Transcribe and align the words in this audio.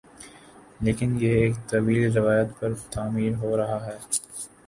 لیکن 0.79 1.09
یہ 1.21 1.33
ایک 1.41 1.55
طویل 1.69 2.11
روایت 2.17 2.59
پر 2.59 2.73
تعمیر 2.91 3.33
ہو 3.41 3.55
رہا 3.57 3.77
ہے 3.85 3.97